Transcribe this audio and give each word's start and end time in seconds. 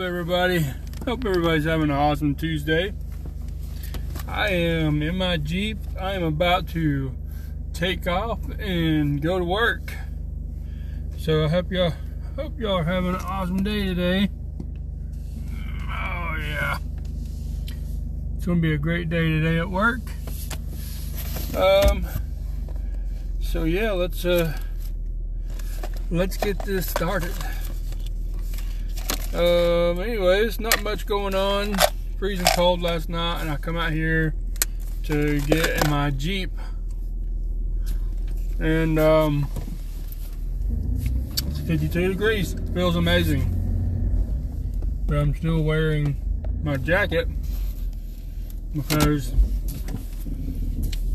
up, 0.00 0.06
everybody? 0.06 0.64
Hope 1.04 1.26
everybody's 1.26 1.64
having 1.64 1.90
an 1.90 1.96
awesome 1.96 2.34
Tuesday. 2.34 2.94
I 4.26 4.48
am 4.48 5.02
in 5.02 5.16
my 5.16 5.36
Jeep. 5.36 5.76
I 6.00 6.14
am 6.14 6.22
about 6.22 6.68
to 6.68 7.14
take 7.74 8.06
off 8.06 8.38
and 8.58 9.20
go 9.20 9.38
to 9.38 9.44
work. 9.44 9.92
So 11.18 11.44
I 11.44 11.48
hope 11.48 11.70
y'all 11.70 11.92
hope 12.34 12.58
y'all 12.58 12.78
are 12.78 12.84
having 12.84 13.10
an 13.10 13.20
awesome 13.20 13.62
day 13.62 13.84
today. 13.84 14.30
Oh 15.82 16.36
yeah. 16.38 16.78
It's 18.36 18.46
gonna 18.46 18.60
be 18.60 18.72
a 18.72 18.78
great 18.78 19.10
day 19.10 19.28
today 19.28 19.58
at 19.58 19.68
work. 19.68 20.00
Um 21.54 22.06
so 23.38 23.64
yeah, 23.64 23.92
let's 23.92 24.24
uh 24.24 24.56
let's 26.10 26.38
get 26.38 26.58
this 26.60 26.88
started. 26.88 27.34
Um, 29.32 30.00
anyways, 30.00 30.58
not 30.58 30.82
much 30.82 31.06
going 31.06 31.36
on. 31.36 31.76
Freezing 32.18 32.46
cold 32.56 32.82
last 32.82 33.08
night, 33.08 33.40
and 33.40 33.48
I 33.48 33.56
come 33.56 33.76
out 33.76 33.92
here 33.92 34.34
to 35.04 35.40
get 35.42 35.84
in 35.84 35.90
my 35.90 36.10
Jeep. 36.10 36.50
And 38.58 38.98
um, 38.98 39.48
it's 41.46 41.60
52 41.60 42.08
degrees. 42.08 42.56
Feels 42.74 42.96
amazing. 42.96 43.56
But 45.06 45.18
I'm 45.18 45.34
still 45.34 45.62
wearing 45.62 46.16
my 46.64 46.76
jacket 46.76 47.28
because 48.74 49.32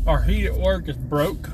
our 0.06 0.22
heat 0.22 0.46
at 0.46 0.54
work 0.54 0.88
is 0.88 0.96
broke. 0.96 1.50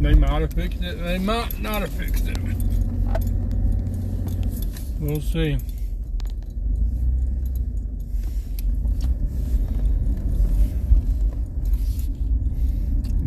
They 0.00 0.14
might 0.14 0.40
have 0.40 0.52
fixed 0.54 0.82
it, 0.82 1.02
they 1.02 1.18
might 1.18 1.60
not 1.60 1.82
have 1.82 1.92
fixed 1.92 2.26
it. 2.26 2.38
We'll 5.04 5.20
see. 5.20 5.58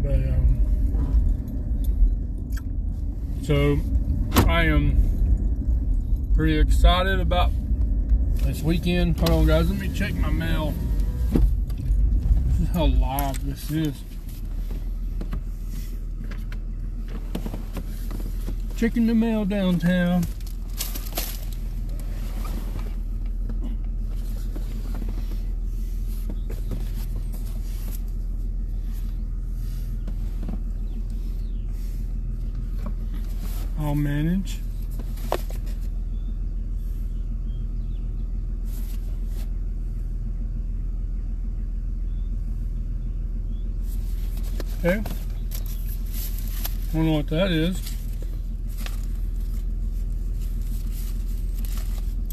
But 0.02 0.16
um, 0.16 0.58
so 3.44 3.78
I 4.48 4.64
am 4.64 6.32
pretty 6.34 6.58
excited 6.58 7.20
about 7.20 7.52
this 8.38 8.64
weekend. 8.64 9.20
Hold 9.20 9.30
on, 9.30 9.46
guys. 9.46 9.70
Let 9.70 9.80
me 9.80 9.94
check 9.94 10.16
my 10.16 10.32
mail. 10.32 10.74
This 12.48 12.62
is 12.62 12.70
how 12.70 12.86
live 12.86 13.46
this 13.46 13.70
is. 13.70 13.94
Checking 18.76 19.06
the 19.06 19.14
mail 19.14 19.46
downtown. 19.46 20.26
I'll 33.80 33.96
manage. 33.96 34.58
Okay. 44.88 45.04
Don't 46.94 47.06
know 47.08 47.12
what 47.12 47.28
that 47.28 47.52
is. 47.52 47.82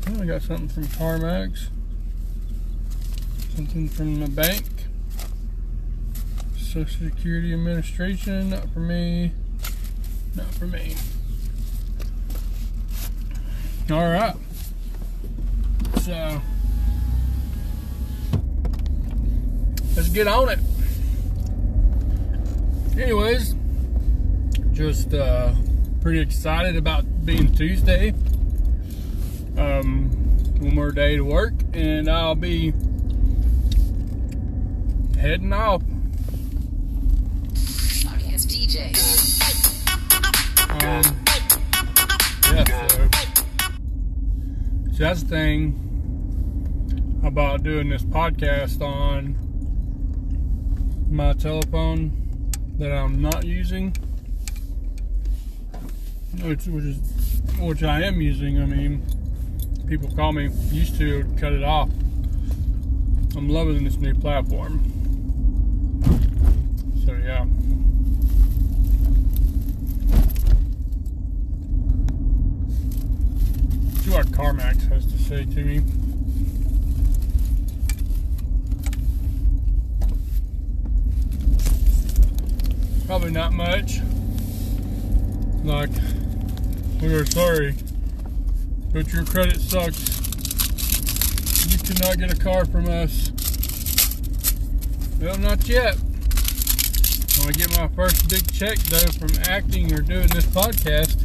Oh, 0.07 0.23
I 0.23 0.25
got 0.25 0.41
something 0.43 0.69
from 0.69 0.85
CarMax. 0.85 1.67
Something 3.57 3.89
from 3.89 4.21
the 4.21 4.29
bank. 4.29 4.67
Social 6.57 7.09
Security 7.09 7.53
Administration, 7.53 8.51
not 8.51 8.73
for 8.73 8.79
me. 8.79 9.33
Not 10.37 10.47
for 10.55 10.69
me. 10.69 10.95
All 13.91 14.13
right. 14.13 14.37
So 16.03 16.41
let's 19.97 20.09
get 20.11 20.29
on 20.29 20.51
it. 20.51 20.61
Anyways, 22.97 23.57
just 24.71 25.13
uh, 25.13 25.53
pretty 26.01 26.21
excited 26.21 26.77
about 26.77 27.05
being 27.27 27.53
Tuesday. 27.53 28.11
Um, 29.59 30.11
one 30.61 30.77
more 30.77 30.93
day 30.93 31.17
to 31.17 31.23
work, 31.23 31.55
and 31.73 32.09
I'll 32.09 32.37
be 32.37 32.73
heading 35.19 35.53
off. 35.53 35.83
Audience 38.07 38.47
DJ. 38.47 38.95
Um, 40.71 41.25
yeah, 42.55 42.65
so, 42.87 43.09
so 44.93 44.99
that's 44.99 45.23
the 45.25 45.29
thing 45.29 45.81
about 47.25 47.65
doing 47.65 47.89
this 47.89 48.05
podcast 48.05 48.81
on 48.81 49.37
my 51.11 51.33
telephone 51.33 52.21
that 52.79 52.93
I'm 52.93 53.21
not 53.21 53.45
using, 53.45 53.95
which 56.43 56.67
which 56.67 56.85
is 56.85 56.99
which 57.59 57.83
I 57.83 58.03
am 58.03 58.21
using. 58.21 58.61
I 58.61 58.67
mean, 58.67 59.05
people 59.87 60.11
call 60.15 60.33
me 60.33 60.51
used 60.71 60.97
to 60.99 61.25
cut 61.39 61.53
it 61.53 61.63
off. 61.63 61.89
I'm 63.37 63.49
loving 63.49 63.85
this 63.85 63.97
new 63.97 64.15
platform. 64.15 64.81
So 67.05 67.13
yeah. 67.13 67.45
See 74.03 74.11
what 74.11 74.27
CarMax 74.27 74.89
has 74.89 75.07
to 75.07 75.19
say 75.19 75.45
to 75.45 75.65
me. 75.65 76.04
Probably 83.07 83.31
not 83.31 83.53
much. 83.53 84.01
Like, 85.63 85.91
we 87.03 87.13
are 87.15 87.27
sorry, 87.27 87.75
but 88.93 89.13
your 89.13 89.25
credit 89.25 89.61
sucks. 89.61 90.09
You 91.71 91.79
cannot 91.79 92.19
get 92.19 92.33
a 92.33 92.37
car 92.37 92.65
from 92.65 92.89
us. 92.89 93.31
Well, 95.21 95.39
not 95.39 95.69
yet. 95.69 95.97
When 97.39 97.49
I 97.49 97.53
get 97.53 97.77
my 97.77 97.89
first 97.89 98.29
big 98.29 98.51
check, 98.53 98.79
though, 98.79 99.11
from 99.13 99.31
acting 99.49 99.93
or 99.93 100.01
doing 100.01 100.29
this 100.29 100.47
podcast, 100.47 101.21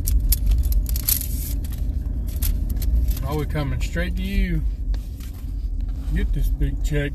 I'll 3.25 3.39
be 3.39 3.45
coming 3.45 3.81
straight 3.81 4.15
to 4.17 4.21
you. 4.21 4.63
Get 6.15 6.33
this 6.33 6.47
big 6.47 6.83
check. 6.83 7.13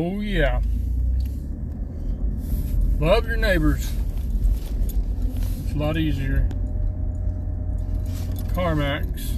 Oh, 0.00 0.20
yeah. 0.20 0.60
Love 3.00 3.26
your 3.26 3.36
neighbors. 3.36 3.90
It's 5.64 5.74
a 5.74 5.76
lot 5.76 5.96
easier. 5.96 6.48
CarMax. 8.52 9.32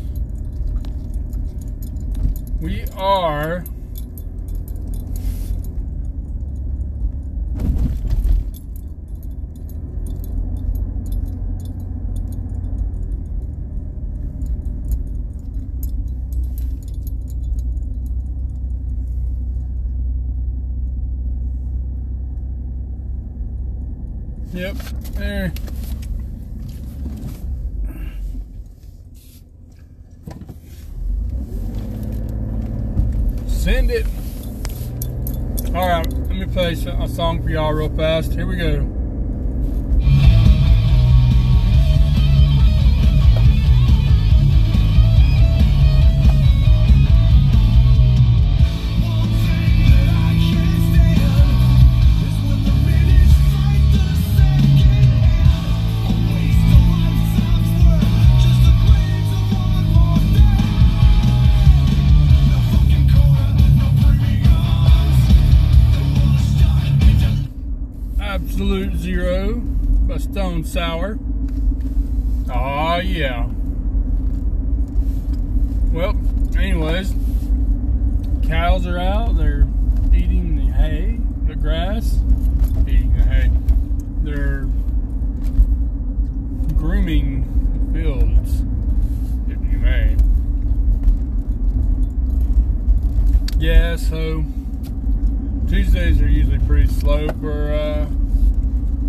We 2.60 2.84
are 2.94 3.64
Yep, 24.60 24.76
there. 25.14 25.52
Send 33.46 33.90
it. 33.90 34.04
All 35.74 35.88
right, 35.88 36.06
let 36.12 36.36
me 36.36 36.44
play 36.44 36.72
a 36.72 37.08
song 37.08 37.42
for 37.42 37.48
y'all 37.48 37.72
real 37.72 37.88
fast. 37.96 38.34
Here 38.34 38.46
we 38.46 38.56
go. 38.56 38.99
Slow 97.00 97.26
for 97.40 97.72
uh, 97.72 98.06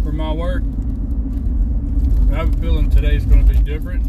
for 0.02 0.14
my 0.14 0.32
work. 0.32 0.64
I 2.32 2.36
have 2.38 2.56
a 2.56 2.58
feeling 2.62 2.90
today's 2.90 3.26
going 3.26 3.46
to 3.46 3.54
be 3.54 3.60
different. 3.60 4.06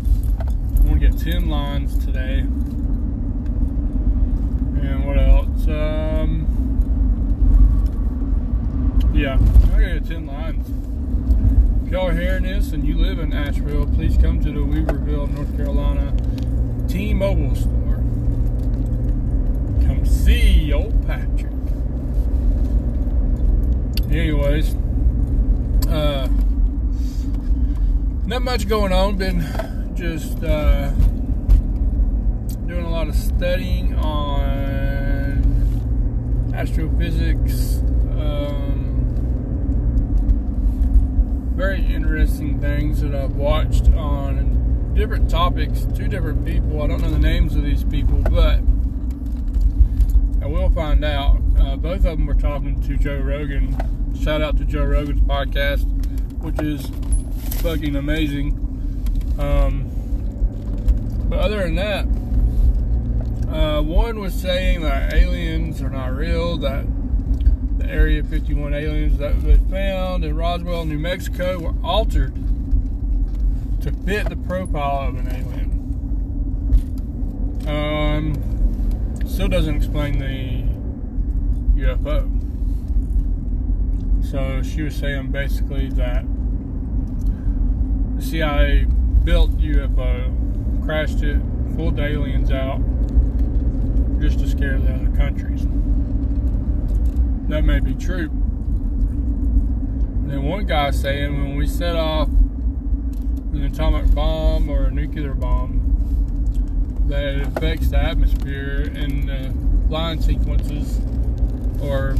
I'm 0.77 0.87
going 0.87 1.01
to 1.01 1.09
get 1.09 1.19
10 1.19 1.49
lines 1.49 1.99
today. 2.05 2.39
And 4.79 5.05
what 5.05 5.19
else? 5.19 5.67
Um, 5.67 6.47
yeah, 9.13 9.37
I 9.75 9.99
got 9.99 10.07
10 10.07 10.27
lines. 10.27 11.85
If 11.85 11.93
y'all 11.93 12.07
are 12.09 12.13
hearing 12.13 12.45
this 12.45 12.71
and 12.71 12.87
you 12.87 12.97
live 12.97 13.19
in 13.19 13.33
Asheville, 13.33 13.87
please 13.87 14.17
come 14.17 14.41
to 14.45 14.53
the 14.53 14.61
Weaverville, 14.61 15.29
North 15.33 15.57
Carolina 15.57 16.15
T-Mobile 16.89 17.57
store. 17.57 17.97
Come 19.87 20.07
see 20.07 20.73
old 20.73 21.05
Patrick. 21.05 21.52
Anyways, 24.13 24.75
uh, 25.89 26.29
not 28.27 28.43
much 28.43 28.69
going 28.69 28.93
on. 28.93 29.17
Been 29.17 29.41
just 29.95 30.45
uh, 30.45 30.91
doing 32.67 32.85
a 32.85 32.91
lot 32.91 33.09
of 33.09 33.15
studying 33.15 33.95
on 33.95 34.53
astrophysics. 36.55 37.79
Um, 38.19 39.15
very 41.57 41.83
interesting 41.83 42.61
things 42.61 43.01
that 43.01 43.15
I've 43.15 43.37
watched 43.37 43.89
on 43.93 44.93
different 44.95 45.31
topics, 45.31 45.87
two 45.97 46.09
different 46.09 46.45
people. 46.45 46.83
I 46.83 46.87
don't 46.87 47.01
know 47.01 47.09
the 47.11 47.19
names 47.19 47.57
of 47.57 47.63
these 47.63 47.83
people, 47.83 48.19
but 48.31 48.59
I 50.43 50.49
will 50.49 50.69
find 50.69 51.03
out. 51.03 51.39
Uh, 51.59 51.77
both 51.77 52.05
of 52.05 52.19
them 52.19 52.27
were 52.27 52.35
talking 52.35 52.79
to 52.83 52.99
Joe 52.99 53.19
Rogan. 53.19 54.02
Shout 54.23 54.41
out 54.41 54.57
to 54.59 54.65
Joe 54.65 54.85
Rogan's 54.85 55.21
podcast, 55.23 55.83
which 56.39 56.61
is 56.61 56.89
fucking 57.61 57.97
amazing. 57.97 58.53
Um, 59.37 59.91
but 61.29 61.41
other 61.41 61.65
than 61.65 61.75
that, 61.75 62.05
uh, 63.53 63.83
one 63.83 64.21
was 64.21 64.33
saying 64.33 64.83
that 64.83 65.13
aliens 65.13 65.83
are 65.83 65.91
not 65.91 66.15
real, 66.15 66.57
that 66.59 66.87
the 67.79 67.87
Area 67.87 68.23
51 68.23 68.73
aliens 68.73 69.19
that 69.19 69.43
they 69.43 69.57
found 69.69 70.25
in 70.25 70.37
Roswell, 70.37 70.85
New 70.85 71.01
Mexico 71.01 71.59
were 71.59 71.75
altered 71.83 72.33
to 73.81 73.91
fit 74.05 74.29
the 74.29 74.37
profile 74.37 75.09
of 75.09 75.17
an 75.17 75.27
alien. 75.27 75.73
Um, 77.67 78.37
still 79.27 79.49
doesn't 79.49 79.75
explain 79.75 80.21
the 80.21 80.63
UFO. 81.83 82.42
So 84.33 84.63
she 84.63 84.81
was 84.81 84.97
saying 84.97 85.31
basically 85.31 85.91
that 85.91 86.25
the 88.17 88.23
CIA 88.23 88.87
built 89.25 89.51
UFO, 89.59 90.83
crashed 90.83 91.23
it, 91.23 91.39
pulled 91.77 91.97
the 91.97 92.07
aliens 92.07 92.51
out 92.51 92.81
just 94.23 94.39
to 94.39 94.49
scare 94.49 94.79
the 94.79 94.95
other 94.95 95.15
countries. 95.19 95.67
That 97.51 97.63
may 97.65 97.81
be 97.81 97.93
true. 97.93 98.31
And 100.21 100.31
then 100.31 100.45
one 100.45 100.65
guy 100.65 100.93
saying 100.93 101.35
when 101.39 101.57
we 101.57 101.67
set 101.67 101.95
off 101.95 102.29
an 102.29 103.65
atomic 103.71 104.15
bomb 104.15 104.71
or 104.71 104.85
a 104.85 104.91
nuclear 104.91 105.35
bomb, 105.35 107.05
that 107.09 107.23
it 107.23 107.47
affects 107.49 107.89
the 107.91 107.99
atmosphere 107.99 108.91
and 108.95 109.29
the 109.29 109.53
line 109.93 110.23
sequences 110.23 111.03
or 111.83 112.17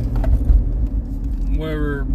whatever 1.63 2.07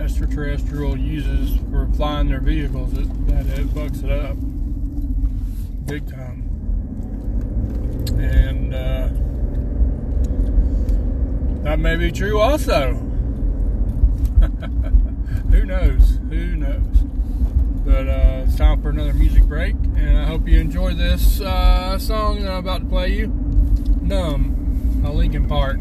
extraterrestrial 0.00 0.96
uses 0.96 1.58
for 1.70 1.88
flying 1.96 2.28
their 2.28 2.40
vehicles, 2.40 2.96
it, 2.96 3.26
that 3.26 3.46
it 3.58 3.66
fucks 3.68 4.04
it 4.04 4.10
up 4.10 4.36
big 5.86 6.08
time. 6.08 6.46
And 8.20 8.72
uh, 8.72 9.08
that 11.64 11.80
may 11.80 11.96
be 11.96 12.12
true 12.12 12.38
also. 12.38 12.94
Who 15.50 15.64
knows? 15.64 16.18
Who 16.28 16.54
knows? 16.54 16.96
But 17.84 18.06
uh, 18.06 18.44
it's 18.46 18.54
time 18.54 18.80
for 18.80 18.90
another 18.90 19.14
music 19.14 19.42
break, 19.44 19.74
and 19.96 20.16
I 20.16 20.26
hope 20.26 20.46
you 20.46 20.60
enjoy 20.60 20.94
this 20.94 21.40
uh, 21.40 21.98
song 21.98 22.42
that 22.42 22.52
I'm 22.52 22.58
about 22.58 22.82
to 22.82 22.86
play 22.86 23.08
you. 23.08 23.26
Numb, 24.00 25.00
by 25.02 25.08
Linkin 25.08 25.48
Park. 25.48 25.80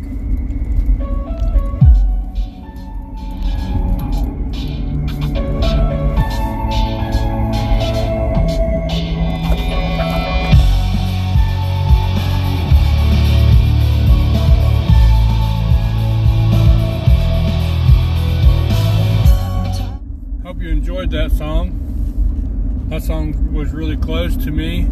To 24.49 24.55
me 24.55 24.87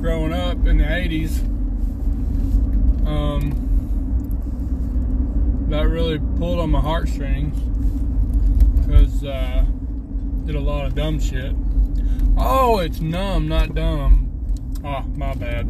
growing 0.00 0.32
up 0.32 0.66
in 0.66 0.78
the 0.78 0.84
80s. 0.84 1.38
Um, 3.06 3.68
that 5.68 5.88
really 5.88 6.18
pulled 6.38 6.58
on 6.58 6.70
my 6.70 6.80
heartstrings 6.80 7.56
because 8.80 9.22
uh, 9.24 9.64
did 10.46 10.56
a 10.56 10.60
lot 10.60 10.86
of 10.86 10.96
dumb 10.96 11.20
shit. 11.20 11.54
Oh, 12.36 12.80
it's 12.80 13.00
numb, 13.00 13.46
not 13.46 13.74
dumb. 13.74 14.28
Oh, 14.84 15.02
my 15.14 15.34
bad. 15.34 15.68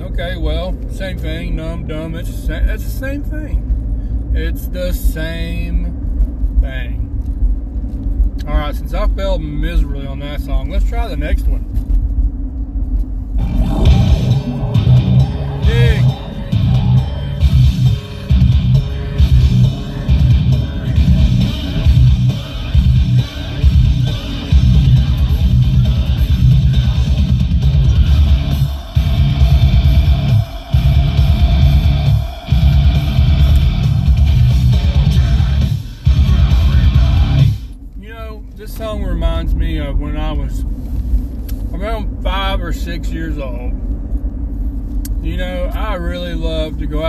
Okay, 0.00 0.36
well, 0.36 0.76
same 0.90 1.18
thing. 1.18 1.54
Numb, 1.54 1.86
dumb. 1.86 2.16
It's 2.16 2.46
the 2.46 2.72
it's 2.72 2.82
the 2.84 2.90
same 2.90 3.22
thing. 3.22 4.32
It's 4.34 4.66
the 4.66 4.92
same 4.92 6.58
thing. 6.60 7.01
All 8.46 8.54
right, 8.54 8.74
since 8.74 8.92
I 8.92 9.06
failed 9.08 9.40
miserably 9.40 10.04
on 10.04 10.18
that 10.18 10.40
song, 10.40 10.68
let's 10.68 10.88
try 10.88 11.06
the 11.06 11.16
next 11.16 11.46
one. 11.46 11.91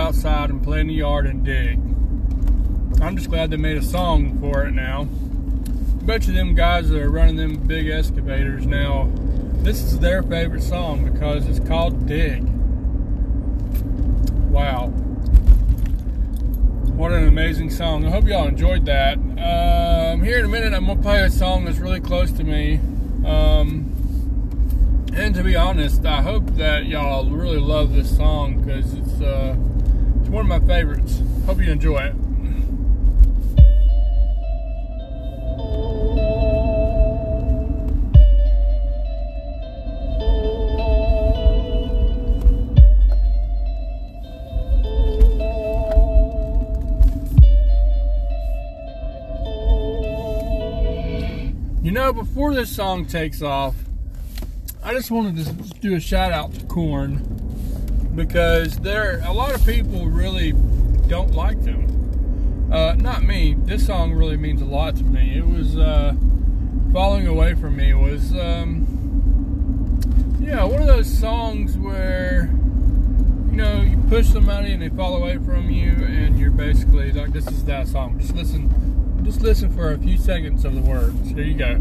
Outside 0.04 0.50
and 0.50 0.62
play 0.62 0.80
in 0.80 0.88
the 0.88 0.94
yard 0.94 1.26
and 1.26 1.42
dig. 1.42 1.78
I'm 3.00 3.16
just 3.16 3.30
glad 3.30 3.50
they 3.50 3.56
made 3.56 3.78
a 3.78 3.82
song 3.82 4.38
for 4.38 4.66
it 4.66 4.72
now. 4.72 5.04
bet 6.04 6.26
you 6.26 6.34
them 6.34 6.54
guys 6.54 6.90
that 6.90 7.00
are 7.00 7.10
running 7.10 7.36
them 7.36 7.56
big 7.56 7.88
excavators 7.88 8.66
now, 8.66 9.10
this 9.62 9.82
is 9.82 9.98
their 10.00 10.22
favorite 10.22 10.62
song 10.62 11.10
because 11.10 11.48
it's 11.48 11.66
called 11.66 12.06
Dig. 12.06 12.42
Wow. 14.50 14.88
What 16.98 17.12
an 17.12 17.26
amazing 17.26 17.70
song. 17.70 18.04
I 18.04 18.10
hope 18.10 18.26
y'all 18.26 18.46
enjoyed 18.46 18.84
that. 18.84 19.16
Um, 19.16 20.22
here 20.22 20.38
in 20.38 20.44
a 20.44 20.48
minute, 20.48 20.74
I'm 20.74 20.84
going 20.84 20.98
to 20.98 21.02
play 21.02 21.22
a 21.22 21.30
song 21.30 21.64
that's 21.64 21.78
really 21.78 22.00
close 22.00 22.30
to 22.32 22.44
me. 22.44 22.74
Um, 23.24 23.90
and 25.14 25.34
to 25.34 25.42
be 25.42 25.56
honest, 25.56 26.04
I 26.04 26.20
hope 26.20 26.46
that 26.56 26.84
y'all 26.84 27.24
really 27.30 27.58
love 27.58 27.94
this 27.94 28.14
song 28.14 28.60
because 28.60 28.92
it's, 28.92 29.20
uh, 29.22 29.56
one 30.34 30.50
of 30.50 30.62
my 30.62 30.66
favorites. 30.66 31.22
Hope 31.46 31.60
you 31.60 31.70
enjoy 31.70 31.98
it. 31.98 32.14
You 51.84 51.92
know, 51.92 52.12
before 52.12 52.52
this 52.54 52.74
song 52.74 53.06
takes 53.06 53.40
off, 53.40 53.76
I 54.82 54.94
just 54.94 55.12
wanted 55.12 55.46
to 55.46 55.52
do 55.78 55.94
a 55.94 56.00
shout 56.00 56.32
out 56.32 56.52
to 56.54 56.66
Korn 56.66 57.53
because 58.14 58.78
there 58.78 59.20
a 59.24 59.32
lot 59.32 59.54
of 59.54 59.64
people 59.64 60.06
really 60.06 60.52
don't 61.08 61.32
like 61.32 61.62
them. 61.62 62.70
Uh, 62.72 62.94
not 62.94 63.22
me. 63.22 63.54
This 63.58 63.86
song 63.86 64.12
really 64.12 64.36
means 64.36 64.62
a 64.62 64.64
lot 64.64 64.96
to 64.96 65.04
me. 65.04 65.36
It 65.36 65.46
was 65.46 65.76
uh, 65.76 66.14
falling 66.92 67.26
away 67.26 67.54
from 67.54 67.76
me 67.76 67.92
was 67.92 68.32
um, 68.34 68.86
yeah 70.40 70.62
one 70.62 70.80
of 70.80 70.86
those 70.86 71.12
songs 71.12 71.76
where 71.76 72.50
you 73.50 73.56
know 73.56 73.80
you 73.80 73.96
push 74.08 74.28
somebody 74.28 74.72
and 74.72 74.80
they 74.82 74.88
fall 74.88 75.16
away 75.16 75.36
from 75.38 75.70
you 75.70 75.90
and 75.90 76.38
you're 76.38 76.50
basically 76.50 77.10
like 77.12 77.32
this 77.32 77.46
is 77.48 77.64
that 77.64 77.88
song. 77.88 78.18
Just 78.20 78.34
listen, 78.34 79.22
just 79.24 79.40
listen 79.40 79.70
for 79.70 79.92
a 79.92 79.98
few 79.98 80.16
seconds 80.18 80.64
of 80.64 80.74
the 80.74 80.80
words. 80.80 81.30
Here 81.30 81.42
you 81.42 81.54
go. 81.54 81.80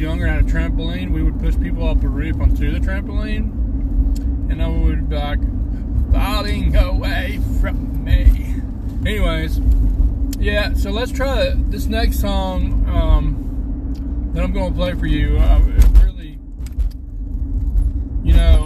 Younger 0.00 0.26
and 0.26 0.34
had 0.34 0.44
a 0.44 0.58
trampoline, 0.58 1.10
we 1.10 1.22
would 1.22 1.38
push 1.38 1.58
people 1.58 1.86
off 1.86 2.00
the 2.00 2.08
roof 2.08 2.40
onto 2.40 2.72
the 2.72 2.78
trampoline, 2.80 3.50
and 4.50 4.62
I 4.62 4.68
would 4.68 5.08
be 5.08 5.16
like, 5.16 5.40
falling 6.12 6.74
away 6.74 7.40
from 7.60 8.04
me. 8.04 8.56
Anyways, 9.06 9.60
yeah, 10.38 10.72
so 10.74 10.90
let's 10.90 11.12
try 11.12 11.52
this 11.54 11.86
next 11.86 12.20
song 12.20 12.84
um, 12.88 14.30
that 14.34 14.42
I'm 14.42 14.52
going 14.52 14.72
to 14.72 14.76
play 14.76 14.94
for 14.94 15.06
you. 15.06 15.38
Uh, 15.38 15.60
really, 16.04 16.38
you 18.24 18.32
know, 18.32 18.59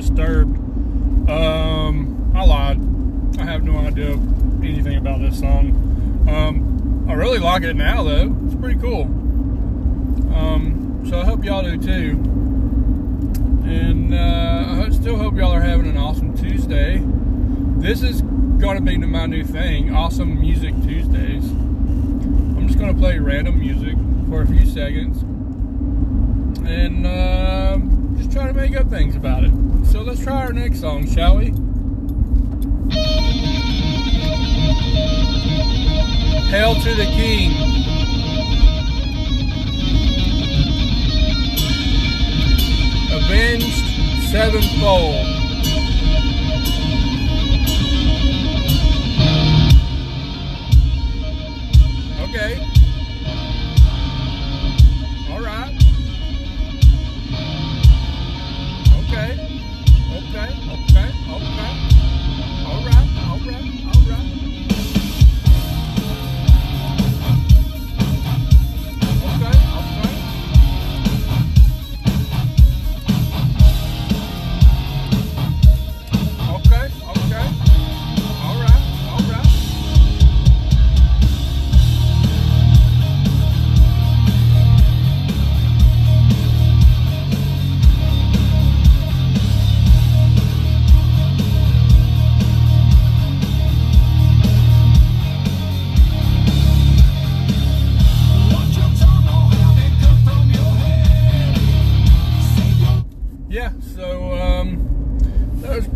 disturbed. 0.00 0.56
Um, 1.28 2.32
I 2.34 2.44
lied. 2.44 2.78
I 3.40 3.44
have 3.44 3.64
no 3.64 3.78
idea 3.78 4.12
anything 4.62 4.96
about 4.96 5.20
this 5.20 5.40
song. 5.40 6.26
Um, 6.28 7.06
I 7.08 7.14
really 7.14 7.38
like 7.40 7.64
it 7.64 7.74
now, 7.74 8.04
though. 8.04 8.36
It's 8.44 8.54
pretty 8.54 8.78
cool. 8.78 9.02
Um, 10.32 11.04
so 11.08 11.20
I 11.20 11.24
hope 11.24 11.44
y'all 11.44 11.62
do 11.62 11.76
too. 11.78 12.10
And 13.68 14.14
uh, 14.14 14.84
I 14.86 14.90
still 14.90 15.16
hope 15.16 15.34
y'all 15.34 15.52
are 15.52 15.60
having 15.60 15.88
an 15.88 15.96
awesome 15.96 16.36
Tuesday. 16.36 17.02
This 17.78 18.02
is 18.02 18.22
going 18.22 18.76
to 18.76 18.82
be 18.82 18.98
my 18.98 19.26
new 19.26 19.44
thing, 19.44 19.94
Awesome 19.94 20.40
Music 20.40 20.74
Tuesdays. 20.82 21.44
I'm 21.50 22.68
just 22.68 22.78
going 22.78 22.94
to 22.94 23.00
play 23.00 23.18
random 23.18 23.58
music 23.58 23.96
for 24.28 24.42
a 24.42 24.46
few 24.46 24.64
seconds. 24.64 25.22
And 26.68 27.04
uh, 27.04 27.78
just 28.16 28.30
try 28.30 28.46
to 28.46 28.54
make 28.54 28.76
up 28.76 28.88
things 28.90 29.16
about 29.16 29.42
it. 29.42 29.67
So 29.90 30.02
let's 30.02 30.22
try 30.22 30.44
our 30.44 30.52
next 30.52 30.80
song, 30.80 31.06
shall 31.06 31.38
we? 31.38 31.46
Hail 36.50 36.74
to 36.74 36.94
the 36.94 37.06
King. 37.06 37.52
Avenged 43.10 44.30
sevenfold. 44.30 45.37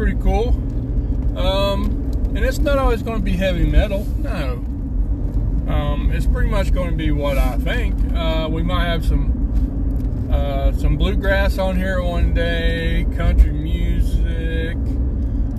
Pretty 0.02 0.20
cool. 0.20 0.48
Um, 1.38 1.84
and 2.34 2.38
it's 2.38 2.58
not 2.58 2.76
always 2.76 3.04
going 3.04 3.18
to 3.18 3.22
be 3.22 3.36
heavy 3.36 3.64
metal. 3.64 4.04
No. 4.18 4.54
Um, 5.72 6.10
it's 6.12 6.26
pretty 6.26 6.50
much 6.50 6.74
going 6.74 6.90
to 6.90 6.96
be 6.96 7.12
what 7.12 7.38
I 7.38 7.56
think. 7.58 7.94
Uh, 8.12 8.48
we 8.50 8.64
might 8.64 8.86
have 8.86 9.04
some 9.06 10.28
uh, 10.32 10.72
some 10.72 10.96
bluegrass 10.96 11.58
on 11.58 11.76
here 11.76 12.02
one 12.02 12.34
day, 12.34 13.06
country 13.16 13.52
music, 13.52 14.76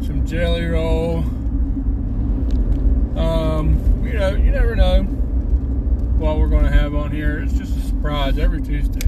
some 0.05 0.24
jelly 0.25 0.65
roll. 0.65 1.19
Um, 3.17 4.03
you 4.05 4.13
know, 4.13 4.31
you 4.31 4.51
never 4.51 4.75
know 4.75 5.03
what 5.03 6.38
we're 6.38 6.50
going 6.50 6.65
to 6.65 6.72
have 6.72 6.95
on 6.95 7.12
here. 7.12 7.39
It's 7.39 7.53
just 7.53 7.77
a 7.77 7.81
surprise 7.81 8.38
every 8.38 8.62
Tuesday. 8.62 9.07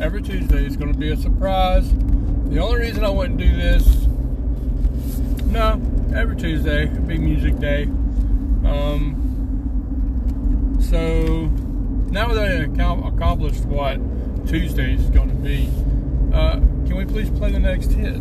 Every 0.00 0.22
Tuesday 0.22 0.64
is 0.64 0.78
going 0.78 0.94
to 0.94 0.98
be 0.98 1.10
a 1.10 1.16
surprise. 1.16 1.92
The 2.50 2.58
only 2.60 2.78
reason 2.80 3.04
I 3.04 3.10
wouldn't 3.10 3.38
do 3.38 3.54
this 3.54 4.06
no, 5.46 5.80
every 6.14 6.36
Tuesday, 6.36 6.86
be 6.86 7.18
music 7.18 7.58
day. 7.58 7.84
Um, 8.64 9.16
so 10.80 11.46
now 12.10 12.28
that 12.34 12.38
I 12.38 12.46
accomplished 13.06 13.64
what 13.64 13.96
Tuesday 14.46 14.94
is 14.94 15.08
going 15.10 15.28
to 15.28 15.34
be, 15.36 15.68
uh, 16.34 16.56
can 16.86 16.96
we 16.96 17.04
please 17.04 17.30
play 17.30 17.50
the 17.52 17.58
next 17.58 17.92
hit? 17.92 18.20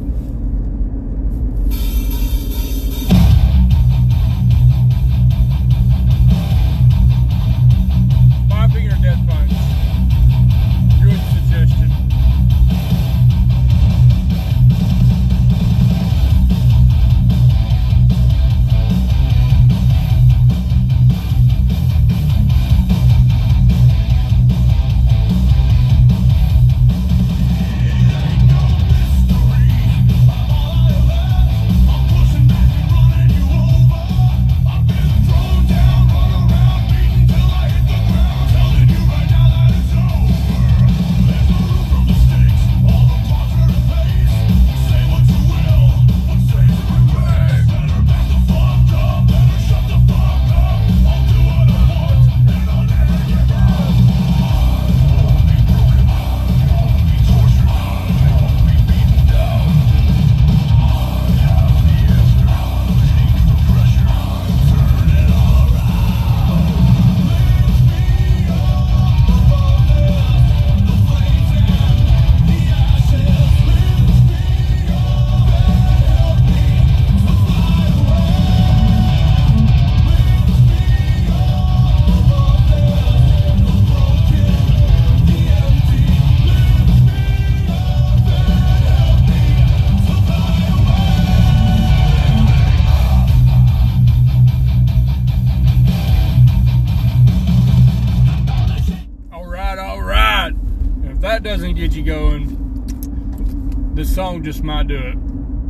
Just 104.56 104.64
might 104.64 104.88
do 104.88 104.96
it. 104.96 105.18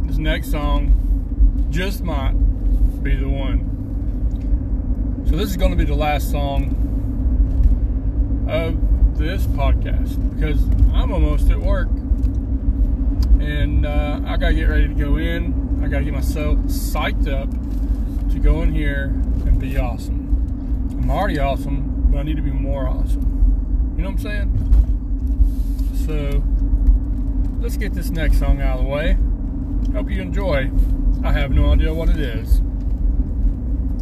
This 0.08 0.17
next 0.19 0.52
song 0.52 1.67
just 1.71 2.04
might 2.04 2.34
be 3.02 3.15
the 3.15 3.28
one. 3.28 3.65
So 5.28 5.36
this 5.36 5.50
is 5.50 5.58
going 5.58 5.71
to 5.71 5.76
be 5.76 5.86
the 5.86 5.95
last 5.95 6.30
song 6.30 6.69
of 8.48 9.17
this 9.17 9.48
podcast 9.48 10.36
because 10.36 10.62
I'm 10.93 11.12
almost 11.12 11.50
at 11.50 11.60
work 11.60 11.88
and 13.39 13.88
uh, 13.88 14.21
I 14.24 14.38
gotta 14.38 14.54
get 14.54 14.65
ready 14.65 14.88
to 14.88 14.93
go 14.93 15.17
in. 15.17 15.82
I 15.84 15.88
gotta 15.88 16.04
get 16.04 16.13
myself 16.13 16.60
psyched 16.65 17.28
up 17.28 17.50
to 18.34 18.39
go 18.39 18.62
in 18.62 18.71
here 18.71 19.06
and 19.06 19.60
be 19.60 19.78
awesome. 19.78 20.91
I'm 20.91 21.10
already 21.10 21.39
awesome, 21.39 22.12
but 22.12 22.19
I 22.19 22.24
need 22.24 22.36
to 22.36 22.43
be 22.43 22.52
more 22.52 22.88
awesome. 22.88 23.95
You 23.98 24.04
know 24.04 24.12
what 24.12 24.19
I'm 24.19 24.21
saying? 24.21 24.52
So 26.06 26.43
let's 27.65 27.78
get 27.78 27.95
this 27.95 28.12
next 28.12 28.38
song 28.38 28.62
out 28.62 28.78
of 28.78 28.86
the 28.86 28.91
way. 28.91 29.17
Hope 29.91 30.12
you 30.12 30.21
enjoy. 30.21 30.69
I 31.23 31.32
have 31.32 31.49
no 31.49 31.73
idea 31.73 31.91
what 31.91 32.10
it 32.10 32.19
is. 32.19 32.62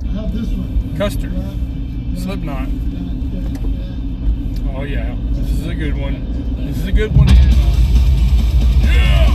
I 0.03 0.07
have 0.07 0.33
this 0.33 0.49
one. 0.49 0.97
Custer, 0.97 1.31
Slipknot. 2.21 2.67
Oh 4.75 4.83
yeah, 4.83 5.15
this 5.31 5.49
is 5.49 5.67
a 5.67 5.75
good 5.75 5.97
one. 5.97 6.65
This 6.67 6.79
is 6.79 6.87
a 6.87 6.91
good 6.91 7.15
one. 7.15 7.29
Yeah! 8.81 9.32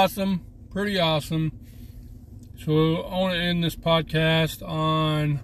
Awesome. 0.00 0.40
Pretty 0.70 0.98
awesome. 0.98 1.52
So 2.64 3.02
I 3.02 3.18
want 3.18 3.34
to 3.34 3.38
end 3.38 3.62
this 3.62 3.76
podcast 3.76 4.66
on 4.66 5.40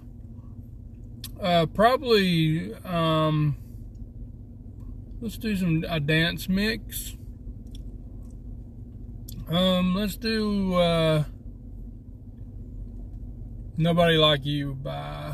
uh, 1.39 1.67
probably 1.67 2.73
um, 2.83 3.55
let's 5.21 5.37
do 5.37 5.55
some 5.55 5.85
a 5.87 5.99
dance 5.99 6.49
mix. 6.49 7.15
Um, 9.47 9.93
let's 9.93 10.17
do 10.17 10.73
uh, 10.73 11.25
"Nobody 13.77 14.17
Like 14.17 14.43
You" 14.43 14.73
by. 14.73 15.26